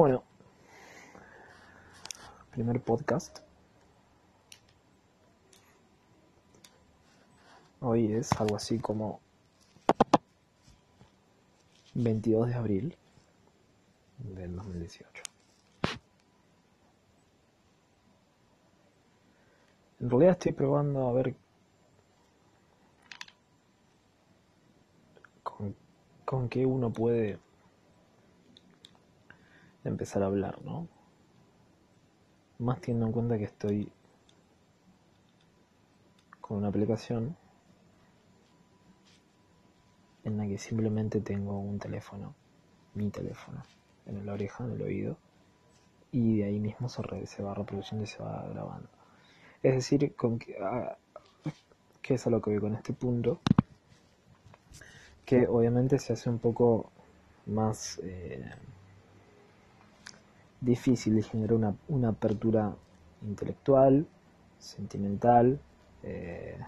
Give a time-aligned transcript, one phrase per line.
[0.00, 0.24] Bueno,
[2.52, 3.40] primer podcast.
[7.80, 9.20] Hoy es algo así como
[11.92, 12.96] 22 de abril
[14.20, 15.22] del 2018.
[20.00, 21.36] En realidad estoy probando a ver
[25.42, 25.76] con,
[26.24, 27.38] con qué uno puede
[29.84, 30.88] empezar a hablar, ¿no?
[32.58, 33.90] Más teniendo en cuenta que estoy
[36.40, 37.36] con una aplicación
[40.24, 42.34] en la que simplemente tengo un teléfono,
[42.94, 43.62] mi teléfono,
[44.06, 45.16] en la oreja, en el oído,
[46.12, 48.88] y de ahí mismo se, re- se va reproduciendo y se va grabando.
[49.62, 50.96] Es decir, con que, ah,
[52.14, 53.38] es a lo que voy con este punto,
[55.24, 56.90] que obviamente se hace un poco
[57.46, 58.50] más eh,
[60.60, 62.74] difícil de generar una, una apertura
[63.22, 64.06] intelectual,
[64.58, 65.60] sentimental,
[66.02, 66.58] eh,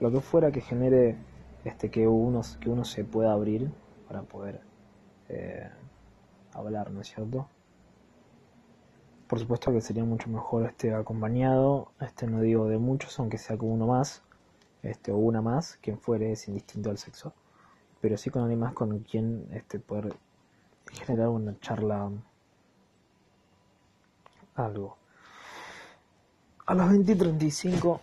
[0.00, 1.16] lo que fuera que genere
[1.64, 3.70] este que uno, que uno se pueda abrir
[4.08, 4.60] para poder
[5.28, 5.70] eh,
[6.52, 7.48] hablar, ¿no es cierto?
[9.28, 13.56] Por supuesto que sería mucho mejor este acompañado, este no digo de muchos, aunque sea
[13.56, 14.22] con uno más,
[14.82, 17.32] este o una más, quien fuere es indistinto al sexo,
[18.00, 20.12] pero sí con alguien más con quien este poder
[20.92, 22.10] generar una charla
[24.54, 24.96] algo.
[26.66, 28.00] A las 20 y 35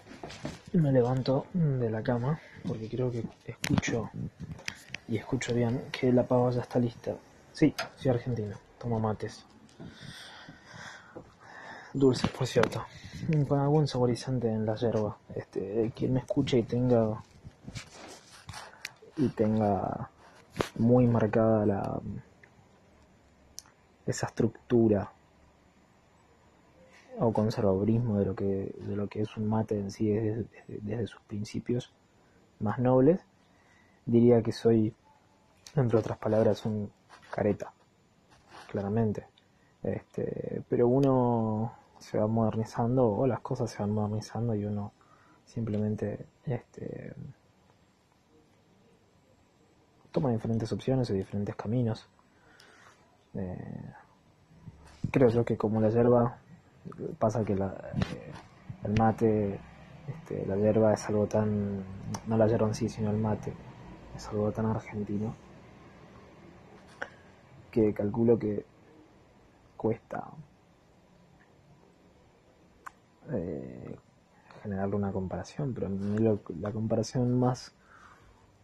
[0.74, 4.10] me levanto de la cama porque creo que escucho
[5.08, 7.16] y escucho bien que la pava ya está lista.
[7.54, 9.46] Sí, soy argentino, tomo mates.
[11.94, 12.86] Dulces, por cierto.
[13.48, 15.18] Con algún saborizante en la yerba.
[15.34, 17.24] Este, quien me escuche y tenga
[19.18, 20.10] y tenga
[20.78, 22.00] muy marcada la
[24.10, 25.12] esa estructura
[27.20, 31.22] o conservadurismo de lo que de lo que es un mate en sí desde, sus
[31.22, 31.94] principios
[32.60, 33.22] más nobles
[34.06, 34.94] diría que soy
[35.76, 36.92] entre otras palabras un
[37.32, 37.72] careta
[38.72, 39.28] claramente.
[39.84, 44.94] Este pero uno se va modernizando o las cosas se van modernizando y uno
[45.46, 47.14] simplemente este
[50.12, 52.10] toma diferentes opciones y diferentes caminos
[53.36, 53.94] Eh,
[55.12, 56.38] creo yo que como la hierba
[57.20, 58.32] pasa que la, eh,
[58.84, 59.60] el mate
[60.08, 61.84] este, la hierba es algo tan
[62.28, 63.54] no la hierba en sí sino el mate
[64.16, 65.36] es algo tan argentino
[67.72, 68.66] que calculo que
[69.78, 70.28] cuesta
[73.32, 73.96] eh,
[74.64, 75.90] generarle una comparación pero
[76.60, 77.74] la comparación más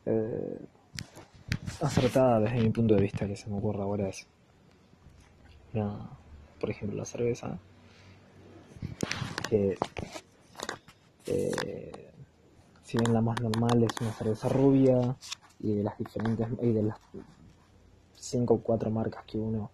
[0.05, 0.59] eh,
[1.81, 4.27] acertada desde mi punto de vista que se me ocurre ahora es
[5.75, 6.09] la-
[6.59, 7.59] por ejemplo la cerveza
[9.49, 9.77] que
[11.27, 12.11] eh,
[12.83, 15.15] si bien la más normal es una cerveza rubia
[15.59, 16.99] y de las diferentes y de las
[18.15, 19.71] cinco o cuatro marcas que uno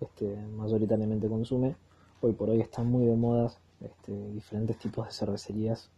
[0.00, 1.76] este, mayoritariamente consume
[2.20, 5.90] hoy por hoy están muy de moda este, diferentes tipos de cervecerías.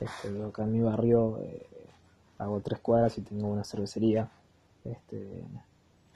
[0.00, 1.66] Este, yo acá en mi barrio eh,
[2.38, 4.30] hago tres cuadras y tengo una cervecería
[4.84, 5.44] este,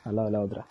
[0.04, 0.66] al lado de la otra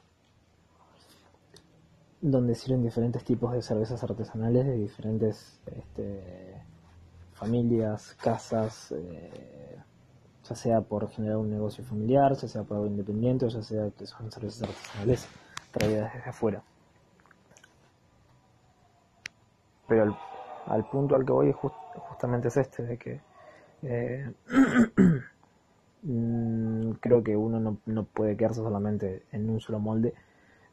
[2.31, 6.23] donde sirven diferentes tipos de cervezas artesanales de diferentes este,
[7.33, 9.77] familias, casas, eh,
[10.49, 13.89] ya sea por generar un negocio familiar, ya sea por algo independiente, o ya sea
[13.91, 15.27] que son cervezas artesanales
[15.71, 16.63] traídas desde afuera.
[19.87, 20.15] Pero al,
[20.67, 23.21] al punto al que voy just- justamente es este, de que
[23.83, 24.31] eh,
[26.03, 30.13] mm, creo que uno no, no puede quedarse solamente en un solo molde.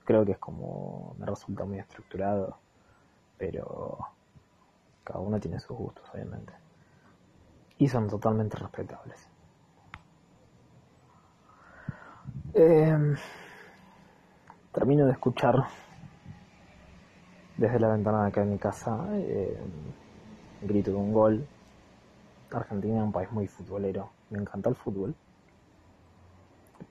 [0.04, 2.58] Creo que es como, me resulta muy estructurado,
[3.38, 3.98] pero
[5.04, 6.52] cada uno tiene sus gustos, obviamente.
[7.78, 9.28] Y son totalmente respetables.
[12.54, 13.16] Eh,
[14.72, 15.64] termino de escuchar
[17.56, 19.56] desde la ventana de acá de mi casa el
[20.62, 21.46] grito de un gol.
[22.50, 25.14] Argentina es un país muy futbolero, me encanta el fútbol.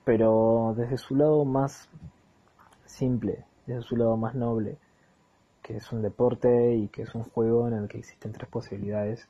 [0.04, 1.88] Pero desde su lado más
[2.92, 4.78] simple, desde su lado más noble,
[5.62, 9.28] que es un deporte y que es un juego en el que existen tres posibilidades,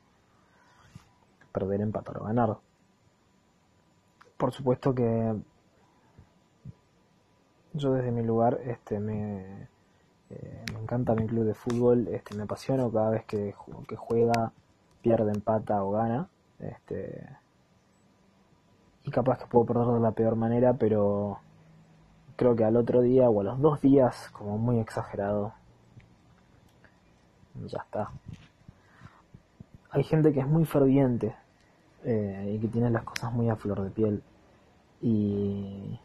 [1.51, 2.57] perder, empatar o ganar.
[4.37, 5.35] Por supuesto que
[7.73, 9.69] yo desde mi lugar este me,
[10.29, 13.53] eh, me encanta mi club de fútbol, este me apasiono cada vez que,
[13.87, 14.51] que juega,
[15.01, 16.27] pierde, empata o gana.
[16.59, 17.27] Este
[19.03, 21.39] y capaz que puedo perder de la peor manera, pero
[22.41, 25.53] creo que al otro día o a los dos días, como muy exagerado,
[27.67, 28.09] ya está.
[29.91, 31.35] Hay gente que es muy ferviente
[32.03, 34.23] eh, y que tiene las cosas muy a flor de piel.
[35.03, 35.99] Y,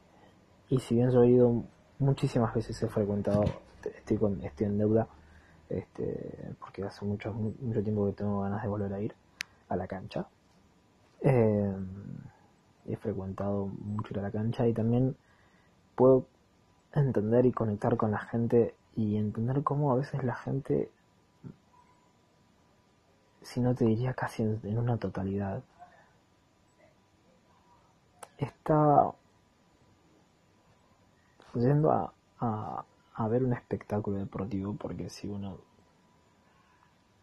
[0.69, 1.65] y si bien yo he ido
[1.99, 3.45] muchísimas veces, he frecuentado,
[3.83, 5.09] estoy, con, estoy en deuda,
[5.71, 9.15] este, porque hace mucho, mucho tiempo que tengo ganas de volver a ir
[9.71, 10.27] a la cancha.
[11.23, 11.77] Eh,
[12.89, 15.17] he frecuentado mucho ir a la cancha y también
[15.97, 16.27] puedo
[16.93, 20.91] entender y conectar con la gente y entender cómo a veces la gente,
[23.43, 25.63] si no te diría casi en, una totalidad,
[28.39, 29.13] está
[31.55, 32.13] yendo a,
[33.15, 35.57] a, ver un espectáculo deportivo porque si uno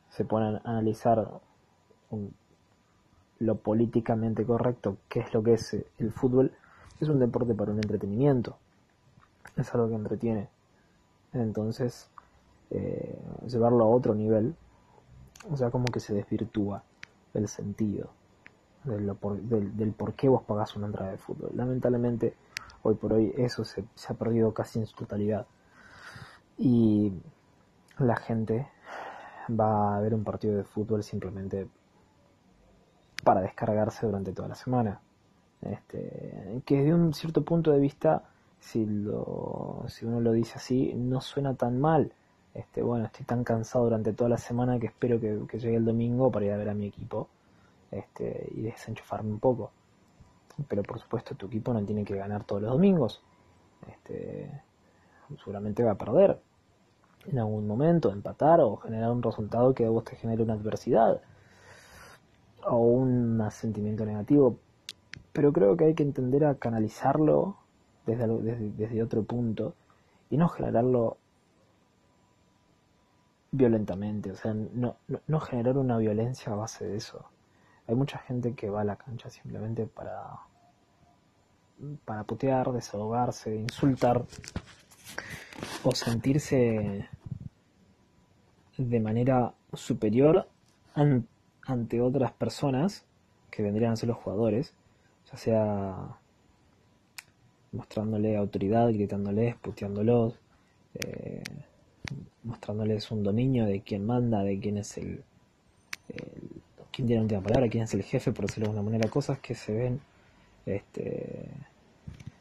[0.09, 1.41] se pone a analizar
[3.39, 6.51] lo políticamente correcto, que es lo que es el fútbol,
[6.99, 8.57] es un deporte para un entretenimiento
[9.57, 10.49] es algo que entretiene.
[11.33, 12.09] Entonces,
[12.69, 14.55] eh, llevarlo a otro nivel,
[15.51, 16.83] o sea, como que se desvirtúa
[17.33, 18.09] el sentido
[18.83, 19.13] del,
[19.93, 21.51] por, qué vos pagás una entrada de fútbol.
[21.55, 22.35] Lamentablemente,
[22.83, 25.45] hoy por hoy eso se, se ha perdido casi en su totalidad.
[26.57, 27.13] Y
[27.97, 28.67] la gente
[29.49, 31.67] va a ver un partido de fútbol simplemente
[33.23, 34.99] para descargarse durante toda la semana.
[35.61, 38.23] Este, que desde un cierto punto de vista
[38.63, 42.13] si, lo, si uno lo dice así, no suena tan mal.
[42.53, 46.31] Este, bueno, estoy tan cansado durante toda la semana que espero que, llegue el domingo
[46.31, 47.27] para ir a ver a mi equipo
[47.91, 49.71] este, y desenchufarme un poco.
[50.67, 53.21] Pero por supuesto tu equipo no tiene que ganar todos los domingos.
[53.87, 54.49] Este,
[55.37, 56.39] seguramente va a perder
[57.25, 61.21] en algún momento, empatar o generar un resultado que a vos te genere una adversidad
[62.65, 64.57] o un sentimiento negativo.
[65.33, 67.57] Pero creo que hay que entender a canalizarlo
[68.05, 69.75] desde, otro punto
[70.29, 71.17] y no generarlo
[73.51, 74.97] violentamente, o sea, no,
[75.27, 77.25] no, generar una violencia a base de eso.
[77.87, 80.39] Hay mucha gente que va a la cancha simplemente para,
[82.05, 84.25] para putear, desahogarse, insultar
[85.83, 87.07] o sentirse
[88.77, 90.47] de manera superior
[91.65, 93.05] ante otras personas
[93.51, 94.73] que vendrían a ser los jugadores,
[95.31, 96.17] ya sea
[97.73, 100.39] mostrándole autoridad, gritándoles, puteándolos,
[100.95, 101.43] eh,
[102.43, 105.23] mostrándoles un dominio de quién manda, de quién es el,
[106.91, 109.39] quién tiene la última palabra, quién es el jefe, por decirlo de una manera, cosas
[109.39, 109.99] que se ven
[110.65, 111.49] este,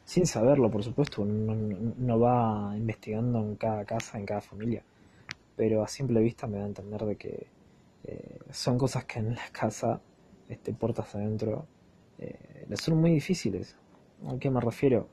[0.05, 4.83] sin saberlo, por supuesto, no, no, va investigando en cada casa, en cada familia,
[5.55, 7.47] pero a simple vista me da a entender de que
[8.05, 10.01] eh, son cosas que en la casa,
[10.49, 11.65] este, puertas adentro,
[12.19, 13.75] eh, son muy difíciles.
[14.27, 15.07] ¿A qué me refiero?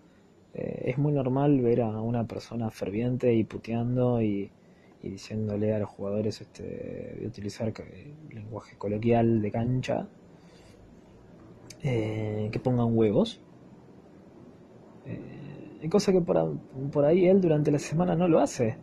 [0.54, 4.50] Eh, es muy normal ver a una persona ferviente y puteando y,
[5.02, 7.72] diciéndole a los jugadores este, de utilizar
[8.30, 10.08] lenguaje coloquial de cancha
[11.82, 13.40] eh, que pongan huevos.
[15.06, 16.58] Eh, cosa que por,
[16.92, 18.76] por, ahí él durante la semana no lo hace.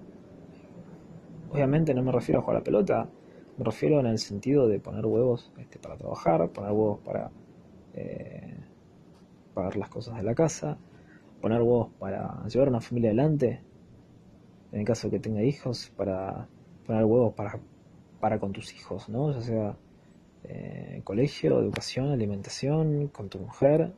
[1.51, 3.09] Obviamente no me refiero a jugar a la pelota,
[3.57, 7.31] me refiero en el sentido de poner huevos este, para trabajar, poner huevos para
[9.53, 10.77] pagar las cosas de la casa,
[11.41, 13.61] poner huevos para llevar una familia adelante,
[14.71, 16.47] en el caso que tenga hijos, para
[16.85, 17.59] poner huevos para,
[18.19, 19.31] para con tus hijos, ¿no?
[19.31, 19.77] Ya sea
[20.43, 23.93] eh, colegio, educación, alimentación, con tu mujer,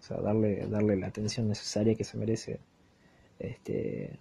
[0.00, 2.60] o sea, darle, darle la atención necesaria que se merece.
[3.38, 4.18] Este,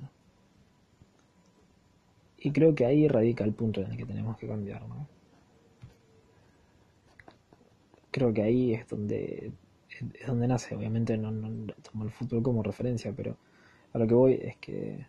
[2.38, 5.08] y creo que ahí radica el punto en el que tenemos que cambiar, ¿no?
[8.12, 9.52] Creo que ahí es donde
[10.20, 11.32] es donde nace, obviamente no,
[11.82, 13.38] tomo el fútbol como referencia, pero
[13.94, 15.06] a lo que voy es que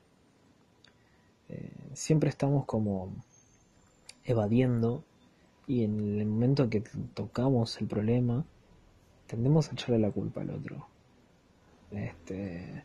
[1.49, 3.12] eh, siempre estamos como
[4.25, 5.04] evadiendo
[5.66, 6.82] y en el momento que
[7.14, 8.44] tocamos el problema
[9.26, 10.87] tendemos a echarle la culpa al otro.
[11.90, 12.84] Este,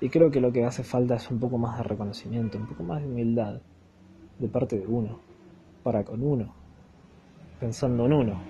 [0.00, 2.82] y creo que lo que hace falta es un poco más de reconocimiento, un poco
[2.82, 3.60] más de humildad
[4.38, 5.20] de parte de uno,
[5.82, 6.54] para con uno,
[7.58, 8.40] pensando en uno.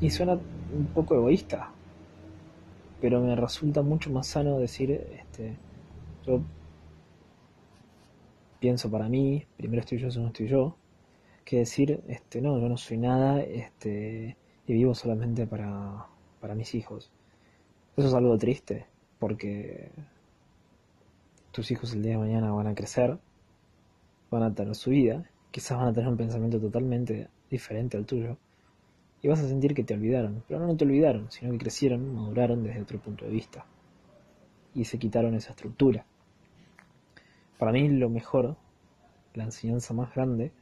[0.00, 0.38] Y suena
[0.74, 1.70] un poco egoísta,
[3.00, 5.56] pero me resulta mucho más sano decir, este,
[6.26, 6.40] yo
[8.60, 10.76] pienso para mí, primero estoy yo, segundo estoy yo,
[11.44, 16.06] que decir, este, no, yo no soy nada, este, y vivo solamente para,
[16.40, 17.10] para mis hijos.
[17.96, 18.86] Eso es algo triste,
[19.18, 19.90] porque
[21.52, 23.18] tus hijos el día de mañana van a crecer,
[24.30, 28.38] van a tener su vida, quizás van a tener un pensamiento totalmente diferente al tuyo,
[29.24, 30.44] y vas a sentir que te olvidaron.
[30.46, 33.64] Pero no, te olvidaron, sino que crecieron, maduraron desde otro punto de vista.
[34.74, 36.04] y se quitaron esa estructura.
[37.58, 38.56] Para mí lo mejor,
[39.32, 40.52] la enseñanza más grande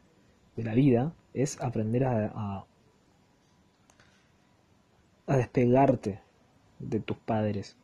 [0.55, 2.65] de la vida es aprender a,
[5.27, 6.21] a, despegarte
[6.79, 7.77] de tus padres.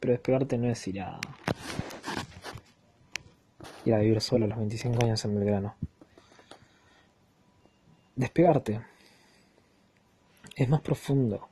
[0.00, 1.18] Pero despegarte no es ir a,
[3.86, 5.76] ir a vivir solo a los 25 años en Belgrano.
[8.16, 8.93] Despegarte
[10.54, 11.48] es más profundo.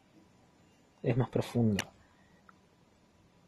[1.02, 1.85] Es más profundo.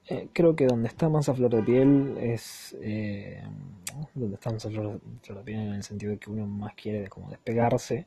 [0.06, 3.42] Eh, creo que donde está más a flor de piel es eh,
[4.12, 7.08] donde está más a flor, de piel en el sentido de que uno más quiere
[7.08, 8.06] como despegarse.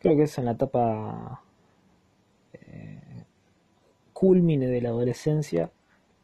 [0.00, 1.42] Creo que es en la etapa
[2.54, 3.24] eh,
[4.12, 5.70] culmine de la adolescencia,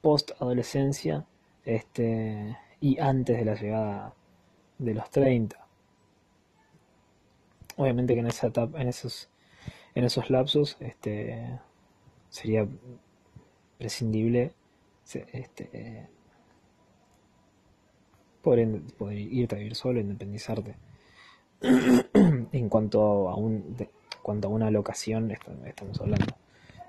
[0.00, 1.26] post adolescencia,
[1.64, 4.14] este y antes de la llegada
[4.78, 5.56] de los 30.
[7.76, 9.30] Obviamente que en esa etapa, en esos,
[9.94, 11.60] en esos lapsos, este,
[12.28, 12.66] sería
[13.78, 14.52] prescindible
[15.32, 16.08] este,
[18.42, 20.76] poder, poder, irte a vivir solo, independizarte.
[22.52, 23.76] en cuanto a un
[24.22, 26.34] cuanto a una locación estamos hablando.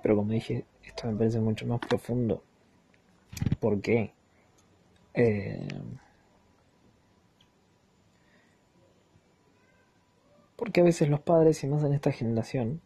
[0.01, 2.43] Pero como dije, esto me parece mucho más profundo.
[3.59, 4.13] ¿Por qué?
[5.13, 5.67] Eh,
[10.55, 12.81] porque a veces los padres, y más en esta generación,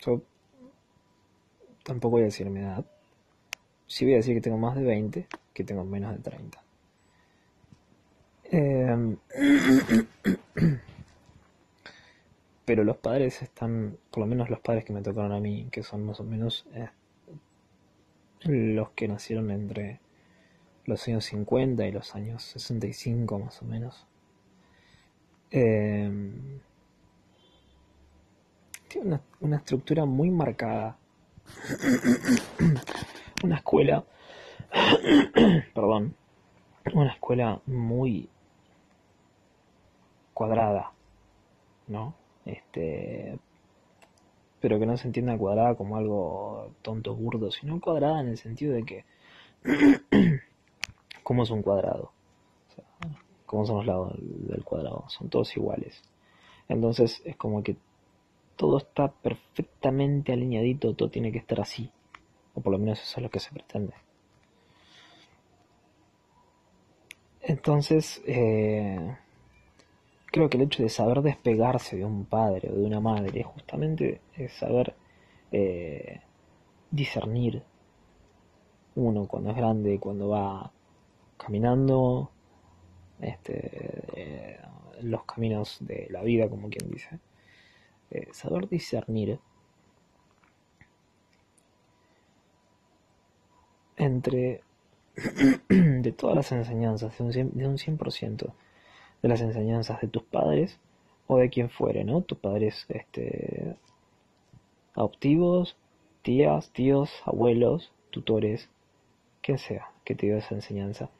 [0.00, 0.22] yo
[1.84, 2.84] tampoco voy a decir mi edad,
[3.86, 6.62] sí voy a decir que tengo más de 20, que tengo menos de 30.
[8.50, 9.16] Em,
[12.64, 15.82] pero los padres están, por lo menos los padres que me tocaron a mí, que
[15.82, 16.90] son más o menos eh,
[18.42, 20.00] los que nacieron entre
[20.84, 24.06] los años 50 y los años 65 más o menos.
[25.50, 26.60] Em,
[28.98, 30.96] una, estructura muy marcada.
[33.44, 34.04] una escuela,
[35.74, 36.14] perdón,
[36.94, 38.28] una escuela muy
[40.34, 40.92] cuadrada,
[41.86, 42.14] ¿no?
[42.44, 43.38] Este,
[44.60, 48.74] pero que no se entienda cuadrada como algo tonto, burdo, sino cuadrada en el sentido
[48.74, 49.04] de que,
[51.22, 52.12] ¿cómo es un cuadrado?
[53.46, 55.04] ¿Cómo son los lados del cuadrado?
[55.08, 56.02] Son todos iguales.
[56.68, 57.76] Entonces es como que
[58.56, 61.90] todo está perfectamente alineadito, todo tiene que estar así.
[62.54, 63.94] O por lo menos eso es lo que se pretende.
[67.42, 69.16] Entonces, eh,
[70.26, 73.46] creo que el hecho de saber despegarse de un padre o de una madre es
[73.46, 74.20] justamente
[74.58, 74.94] saber
[75.52, 76.20] eh,
[76.90, 77.62] discernir
[78.96, 80.72] uno cuando es grande, cuando va
[81.36, 82.30] caminando
[83.20, 83.70] este,
[84.16, 84.60] eh,
[85.02, 87.18] los caminos de la vida, como quien dice.
[88.32, 89.38] Saber discernir
[93.96, 94.62] entre
[95.68, 97.30] de todas las enseñanzas, de un,
[97.78, 98.52] 100%,
[99.22, 100.78] de las enseñanzas de tus padres
[101.26, 102.20] o de quien fuere, ¿no?
[102.20, 103.76] Tus padres este,
[104.94, 105.76] adoptivos,
[106.22, 108.68] tías, tíos, abuelos, tutores,
[109.42, 111.10] quien sea que te dio esa enseñanza.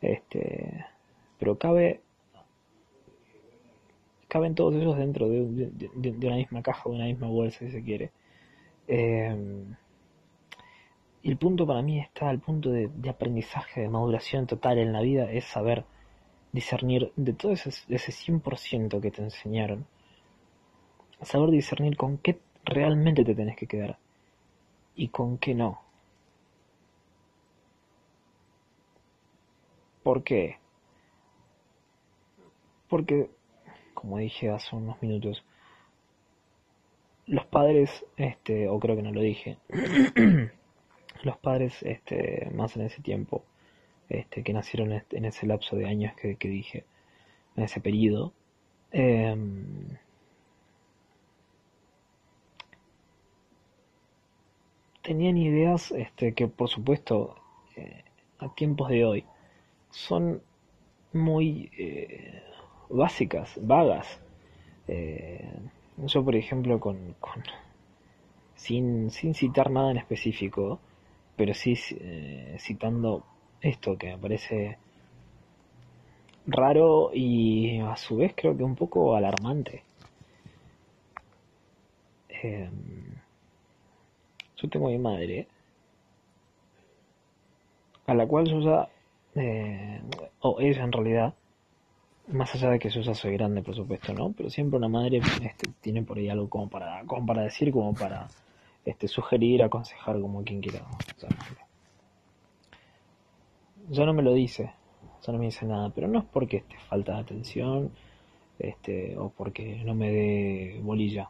[0.00, 0.86] Este,
[1.38, 2.00] pero cabe
[4.32, 8.12] caben todos ellos dentro de, una misma caja, de una misma bolsa, si se quiere.
[11.22, 15.02] Y el punto para mí está, el punto de, aprendizaje, de maduración total en la
[15.02, 15.84] vida, es saber
[16.50, 19.86] discernir de todo ese, ese 100% que te enseñaron,
[21.20, 23.98] saber discernir con qué realmente te tenés que quedar
[24.96, 25.82] y con qué no.
[30.02, 30.56] ¿Por qué?
[32.88, 33.28] Porque,
[34.02, 35.44] como dije hace unos minutos,
[37.26, 39.58] los padres, este, o creo que no lo dije,
[41.22, 43.44] los padres este, más en ese tiempo,
[44.08, 46.84] este, que nacieron en ese lapso de años que, dije,
[47.56, 48.32] en ese periodo,
[48.90, 49.96] em,
[55.02, 57.36] tenían ideas este, que por supuesto
[57.76, 58.02] eh,
[58.38, 59.24] a tiempos de hoy
[59.90, 60.42] son
[61.12, 62.42] muy eh,
[62.92, 64.20] básicas, vagas.
[64.88, 65.48] Eh,
[65.98, 67.42] yo por ejemplo con, con
[68.54, 70.78] sin, sin citar nada en específico,
[71.36, 73.24] pero sí eh, citando
[73.60, 74.78] esto que me parece
[76.46, 79.82] raro y a su vez creo que un poco alarmante.
[82.28, 83.14] Em,
[84.56, 85.46] yo tengo a mi madre,
[88.06, 88.88] a la cual yo ya,
[89.34, 90.00] eh,
[90.40, 91.34] o ella en realidad,
[92.28, 94.32] más allá de que yo ya soy grande, por supuesto, ¿no?
[94.32, 97.94] Pero siempre una madre este, tiene por ahí algo como para, como para decir, como
[97.94, 98.28] para
[98.84, 100.84] este, sugerir, aconsejar, como quien quiera.
[103.90, 104.72] ya no me lo dice,
[105.26, 107.90] ya no me dice nada, pero no es porque esté falta de atención
[108.58, 111.28] este, o porque no me dé bolilla,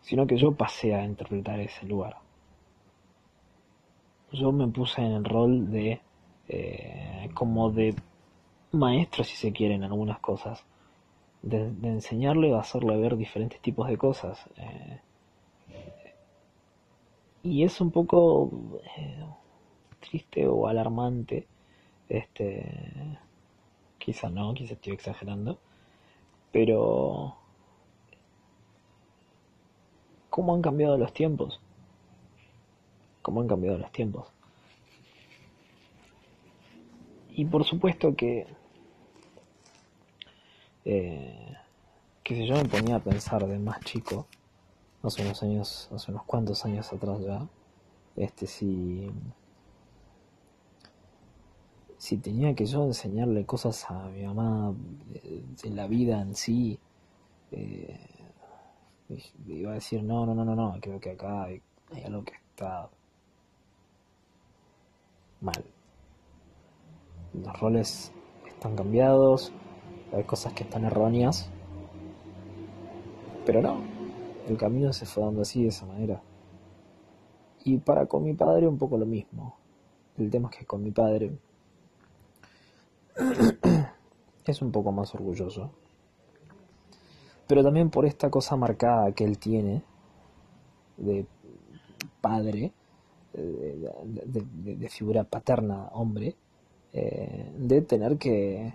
[0.00, 2.16] sino que yo pasé a interpretar ese lugar.
[4.32, 6.00] Yo me puse en el rol de,
[6.48, 7.94] eh, como de
[8.72, 10.64] maestro, si se quieren, algunas cosas,
[11.42, 14.38] de, enseñarle o hacerle ver diferentes tipos de cosas.
[14.56, 15.00] Eh,
[17.42, 19.24] y es un poco eh,
[20.00, 21.46] triste o alarmante,
[22.08, 23.18] este,
[23.98, 25.58] quizá no, quizá estoy exagerando,
[26.52, 27.36] pero
[30.30, 31.60] cómo han cambiado los tiempos,
[33.22, 34.32] cómo han cambiado los tiempos.
[37.38, 38.48] Y por supuesto que,
[40.84, 41.54] eh,
[42.24, 44.26] que si yo me ponía a pensar de más chico,
[45.04, 47.46] hace unos años, hace unos cuantos años atrás ya,
[48.16, 49.08] este si
[51.96, 54.74] si tenía que yo enseñarle cosas a mi mamá
[55.06, 56.80] de, la vida en sí,
[57.52, 58.00] eh,
[59.46, 61.62] iba a decir, no, no, no, no, no, creo que acá hay,
[62.04, 62.90] algo que está
[65.40, 65.77] mal.
[67.34, 68.12] Los roles
[68.46, 69.52] están cambiados,
[70.12, 71.50] hay cosas que están erróneas,
[73.44, 73.80] pero no,
[74.48, 76.20] el camino se fue dando así, de esa manera.
[77.64, 79.56] Y para con mi padre un poco lo mismo.
[80.16, 81.38] El tema es que con mi padre
[84.46, 85.70] es un poco más orgulloso.
[87.46, 89.82] Pero también por esta cosa marcada que él tiene
[90.96, 91.26] de
[92.20, 92.72] padre,
[93.32, 96.36] de, figura paterna, hombre,
[97.00, 98.74] eh, de tener que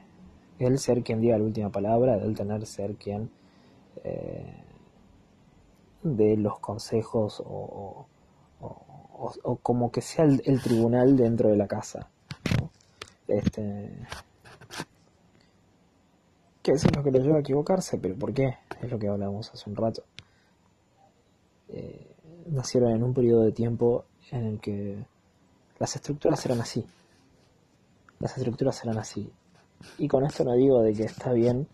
[0.57, 3.29] él ser quien diga la última palabra, de él tener ser quien
[4.01, 4.63] eh,
[6.03, 8.07] de los consejos o,
[9.61, 12.09] como que sea el, tribunal dentro de la casa.
[13.27, 13.89] Este,
[16.61, 18.57] que eso es lo que lo lleva a equivocarse, pero ¿por qué?
[18.81, 20.03] Es lo que hablábamos hace un rato.
[21.67, 22.15] Eh,
[22.47, 24.97] nacieron en un periodo de tiempo en el que
[25.77, 26.85] las estructuras eran así.
[28.23, 29.29] Las estructuras eran así.
[29.97, 31.67] Y con esto no digo de que está bien,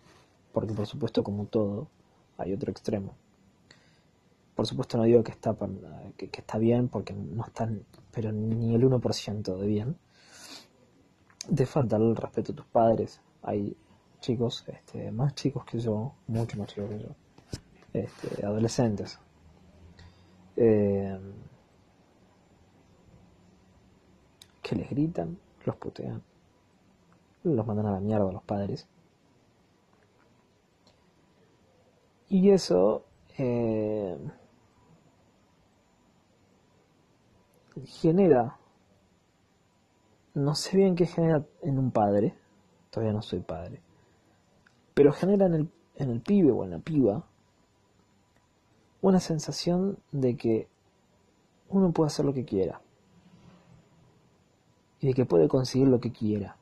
[0.51, 1.89] porque por supuesto como todo
[2.39, 3.13] hay otro extremo.
[4.55, 5.55] Por supuesto no digo que está,
[6.17, 9.95] que, está bien, porque no están, pero ni el 1% de bien.
[11.47, 13.21] De faltar el respeto a tus padres.
[13.43, 13.77] Hay
[14.19, 17.15] chicos, este, más chicos que yo, mucho más chicos que yo,
[17.93, 19.19] este, adolescentes.
[20.55, 21.19] Eh,
[24.63, 26.23] que les gritan, los putean,
[27.43, 28.87] los mandan a la mierda los padres.
[32.29, 33.05] Y eso
[33.37, 34.17] eh,
[37.85, 38.57] genera,
[40.35, 42.35] no sé bien qué genera en un padre,
[42.91, 43.81] todavía no soy padre,
[44.93, 47.23] pero genera en el, en el pibe o en la piba
[49.01, 50.67] una sensación de que
[51.69, 52.81] uno puede hacer lo que quiera
[54.99, 56.57] y de que puede conseguir lo que quiera,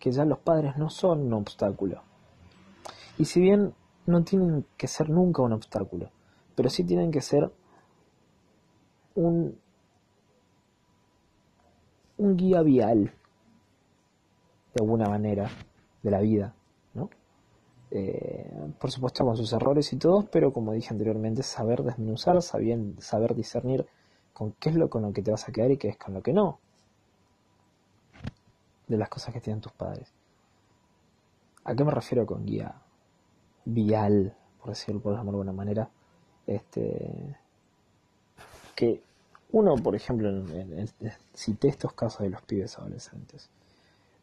[0.00, 2.02] que ya los padres no son un obstáculo.
[3.18, 3.74] Y si bien
[4.06, 6.10] no tienen que ser nunca un obstáculo,
[6.56, 7.52] pero sí tienen que ser
[9.14, 9.58] un,
[12.16, 13.12] un guía vial,
[14.74, 15.50] de alguna manera,
[16.02, 16.54] de la vida.
[17.92, 22.78] Eh, por supuesto con sus errores y todo, pero como dije anteriormente, saber desmenuzar, saber,
[22.98, 23.84] saber discernir
[24.32, 26.14] con qué es lo con lo que te vas a quedar y qué es con
[26.14, 26.60] lo que no.
[28.90, 30.12] De las cosas que tienen tus padres.
[31.62, 32.74] ¿A qué me refiero con guía
[33.64, 35.88] vial, por decirlo por de alguna manera?
[36.46, 37.36] Este,
[38.74, 39.00] que
[39.52, 40.28] uno, por ejemplo,
[41.34, 43.48] cité estos casos de los pibes adolescentes.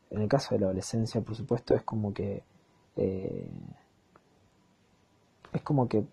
[0.09, 2.43] En el caso de la adolescencia, por supuesto, es como que
[2.97, 3.49] eh,
[5.53, 6.05] es como que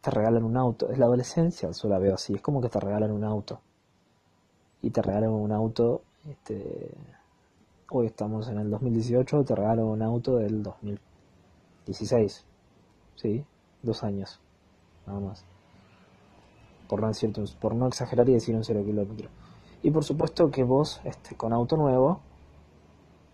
[0.00, 0.90] te regalan un auto.
[0.90, 2.34] Es la adolescencia, yo la veo así.
[2.34, 3.60] Es como que te regalan un auto.
[4.82, 6.02] Y te regalan un auto.
[6.28, 6.90] Este,
[7.90, 12.44] hoy estamos en el 2018, te regalan un auto del 2016.
[13.14, 13.44] ¿Sí?
[13.82, 14.40] Dos años.
[15.06, 15.44] Nada más.
[16.88, 19.28] Por no, decir, por no exagerar y decir un cero kilómetro.
[19.82, 22.20] Y por supuesto que vos, este, con auto nuevo,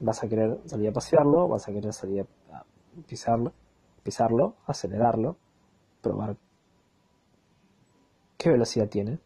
[0.01, 2.65] vas a querer salir a pasearlo, vas a querer salir a
[3.07, 3.53] pisarlo,
[4.03, 5.37] pisarlo, acelerarlo,
[6.01, 6.37] probar
[8.37, 9.19] qué velocidad tiene.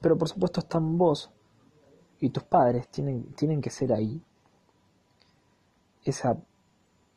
[0.00, 1.30] Pero por supuesto están vos
[2.22, 4.22] y tus padres tienen, tienen que ser ahí.
[6.04, 6.38] Esa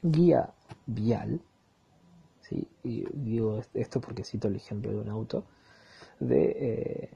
[0.02, 0.52] guía
[0.88, 1.42] vial,
[2.42, 2.68] ¿sí?
[2.84, 5.44] y digo esto porque cito el ejemplo de un auto,
[6.20, 7.10] de eh,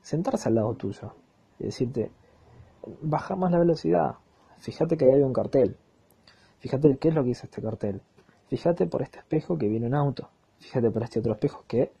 [0.00, 1.12] sentarse al lado tuyo
[1.58, 2.12] y decirte,
[3.02, 4.14] baja la velocidad.
[4.58, 5.76] Fíjate que hay un cartel.
[6.60, 8.00] Fíjate qué es lo que dice este cartel.
[8.46, 10.30] Fíjate por este espejo que viene un auto.
[10.60, 11.92] Fíjate por este otro espejo que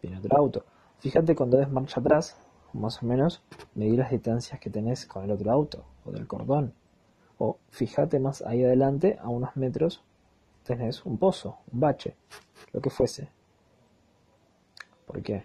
[0.00, 0.64] viene otro auto.
[1.00, 2.38] Fíjate cuando des marcha atrás,
[2.74, 3.42] más o menos,
[3.74, 6.74] medir las distancias que tenés con el otro auto o del cordón.
[7.38, 10.02] O fíjate más ahí adelante, a unos metros,
[10.64, 12.16] tenés un pozo, un bache,
[12.72, 13.28] lo que fuese.
[15.06, 15.44] ¿Por qué?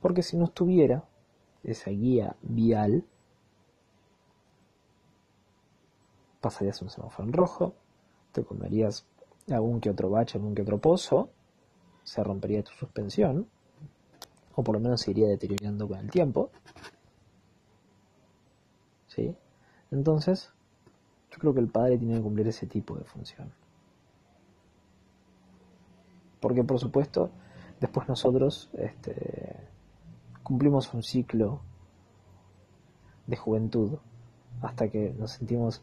[0.00, 1.04] Porque si no estuviera
[1.62, 3.04] esa guía vial,
[6.40, 7.74] pasarías un semáforo en rojo,
[8.32, 9.06] te comerías
[9.50, 11.30] algún que otro bache, algún que otro pozo,
[12.04, 13.48] se rompería tu suspensión,
[14.58, 16.50] o por lo menos se iría deteriorando con el tiempo.
[19.06, 19.32] ¿Sí?
[19.92, 20.52] Entonces,
[21.30, 23.52] yo creo que el padre tiene que cumplir ese tipo de función.
[26.40, 27.30] Porque por supuesto,
[27.78, 29.68] después nosotros este,
[30.42, 31.60] cumplimos un ciclo
[33.28, 33.98] de juventud
[34.60, 35.82] hasta que nos sentimos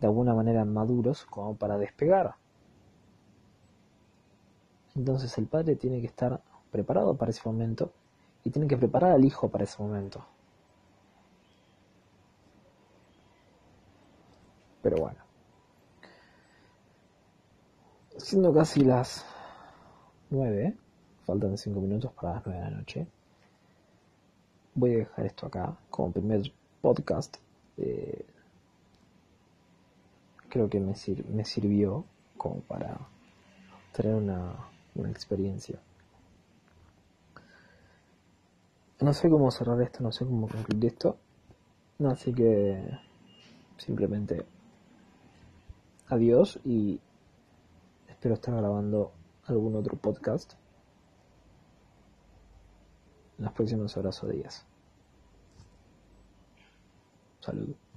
[0.00, 2.36] de alguna manera maduros como para despegar.
[4.96, 7.92] Entonces el padre tiene que estar preparado para ese momento
[8.44, 10.24] y tiene que preparar al hijo para ese momento.
[14.82, 15.18] Pero bueno.
[18.16, 19.24] Siendo casi las
[20.30, 20.76] nueve,
[21.24, 23.06] faltan cinco minutos para las nueve de la noche,
[24.74, 27.36] voy a dejar esto acá como primer podcast.
[27.76, 28.26] Eh,
[30.48, 30.94] creo que me,
[31.28, 32.04] me sirvió
[32.36, 32.98] como para
[33.92, 35.78] tener una experiencia.
[39.00, 41.16] No sé cómo cerrar esto, no sé cómo concluir esto.
[42.06, 42.98] Así que
[43.78, 44.44] simplemente
[46.08, 47.00] adiós y
[48.08, 49.12] espero estar grabando
[49.46, 50.54] algún otro podcast
[53.38, 54.66] en las próximas horas o días.
[57.40, 57.89] Saludos.